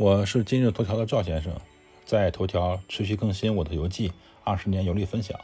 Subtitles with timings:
[0.00, 1.52] 我是今日头条的赵先生，
[2.06, 4.10] 在头条持续更新我的游记，
[4.42, 5.38] 二十年游历分享，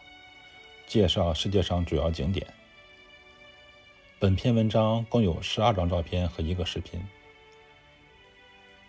[0.87, 2.47] 介绍世界上主要景点。
[4.19, 6.99] 本篇文章共有十二张照片和一个视频。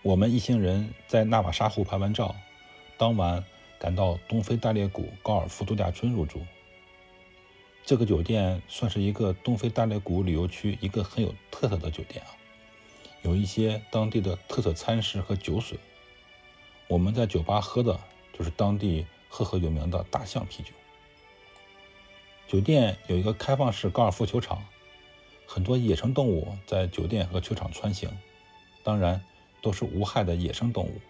[0.03, 2.33] 我们一行人在纳瓦沙湖拍完照，
[2.97, 3.43] 当晚
[3.77, 6.39] 赶到东非大裂谷高尔夫度假村入住。
[7.83, 12.31] 这个酒店算是一个东非大裂谷旅游区一个很有特色的酒店啊。
[13.27, 15.77] 有一些当地的特色餐食和酒水，
[16.87, 17.99] 我们在酒吧喝的
[18.31, 20.69] 就是当地赫赫有名的大象啤酒。
[22.47, 24.63] 酒店有一个开放式高尔夫球场，
[25.45, 28.09] 很多野生动物在酒店和球场穿行，
[28.81, 29.21] 当然
[29.61, 31.01] 都是无害的野生动物。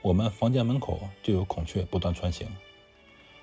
[0.00, 2.48] 我们房间门口就有孔雀不断穿行。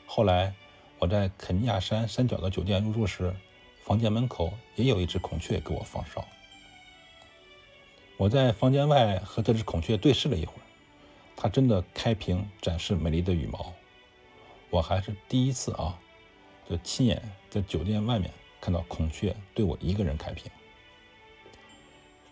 [0.08, 0.52] 后来
[0.98, 3.36] 我在肯尼亚山山脚的酒店入住时，
[3.84, 6.28] 房间门口也有一只孔雀给我放哨。
[8.23, 10.64] 我在房间外和这只孔雀对视了一会儿，
[11.36, 13.73] 它真的开屏展示美丽的羽毛。
[14.70, 16.00] 我还是第一次啊，
[16.70, 20.50] 就亲眼在酒店外面看到孔雀对我一个人开屏。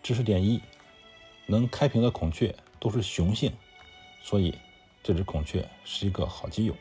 [0.02, 0.62] 知识点一：
[1.44, 3.52] 能开屏的孔雀都是雄性，
[4.22, 4.54] 所以
[5.02, 6.74] 这只孔雀是一个好基友。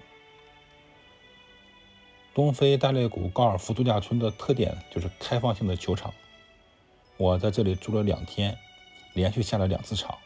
[2.34, 6.14] 东非大裂谷高尔夫度假村的特点就是开放性的球场，
[7.18, 8.58] 我在这里住了两天。
[9.14, 10.18] 连续下了两次场，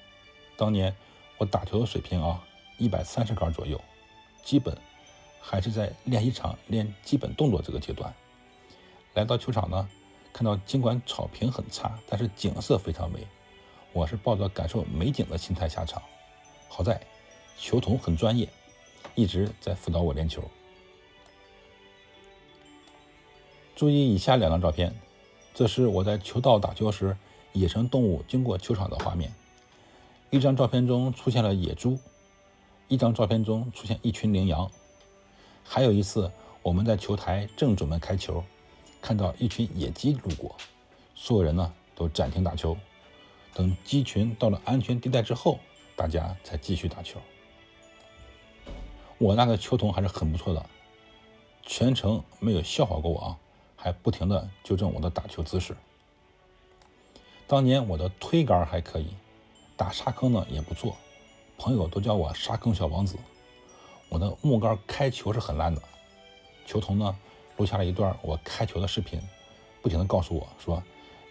[0.55, 0.95] 当年
[1.37, 2.43] 我打球的水平啊，
[2.77, 3.79] 一百三十杆左右，
[4.43, 4.77] 基本
[5.41, 8.13] 还是在练习场练基本动作这个阶段。
[9.15, 9.89] 来到球场呢，
[10.31, 13.25] 看到尽管草坪很差，但是景色非常美，
[13.91, 16.01] 我是抱着感受美景的心态下场。
[16.69, 17.01] 好在
[17.57, 18.47] 球童很专业，
[19.15, 20.43] 一直在辅导我练球。
[23.75, 24.93] 注意以下两张照片，
[25.53, 27.17] 这是我在球道打球时。
[27.55, 29.33] 野生动物经过球场的画面，
[30.29, 31.97] 一张照片中出现了野猪，
[32.89, 34.69] 一张照片中出现一群羚羊，
[35.63, 36.29] 还有一次
[36.61, 38.43] 我们在球台正准备开球，
[39.01, 40.53] 看到一群野鸡路过，
[41.15, 42.75] 所有人呢都暂停打球，
[43.53, 45.57] 等鸡群到了安全地带之后，
[45.95, 47.21] 大家才继续打球。
[49.17, 50.65] 我那个球童还是很不错的，
[51.63, 53.37] 全程没有笑话过我啊，
[53.77, 55.73] 还不停的纠正我的打球姿势。
[57.47, 59.07] 当年我的推杆还可以，
[59.77, 60.95] 打沙坑呢也不错，
[61.57, 63.17] 朋友都叫我沙坑小王子。
[64.09, 65.81] 我的木杆开球是很烂的，
[66.65, 67.15] 球童呢
[67.57, 69.21] 录下了一段我开球的视频，
[69.81, 70.81] 不停的告诉我说：“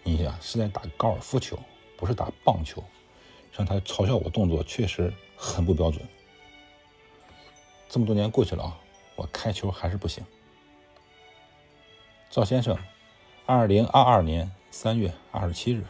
[0.03, 1.59] 你呀是在打高尔夫球，
[1.97, 2.83] 不是打棒球。”
[3.51, 6.05] 让他嘲笑我动作确实很不标准。
[7.87, 8.77] 这么多年过去了啊，
[9.15, 10.21] 我开球还是不行。
[12.29, 12.77] 赵先生，
[13.45, 15.85] 二零二二年三月二十七日。